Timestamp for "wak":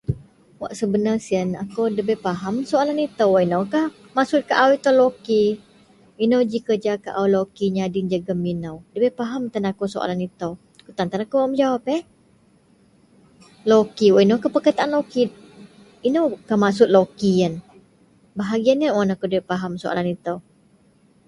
0.61-0.73, 3.33-3.43